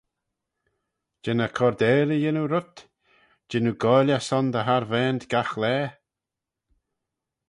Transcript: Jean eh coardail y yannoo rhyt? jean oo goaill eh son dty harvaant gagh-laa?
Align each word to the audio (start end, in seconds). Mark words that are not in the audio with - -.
Jean 1.23 1.43
eh 1.45 1.53
coardail 1.57 2.09
y 2.15 2.17
yannoo 2.23 2.47
rhyt? 2.51 2.75
jean 3.49 3.69
oo 3.71 3.79
goaill 3.83 4.13
eh 4.15 4.23
son 4.27 4.47
dty 4.53 4.61
harvaant 4.67 5.23
gagh-laa? 5.31 5.85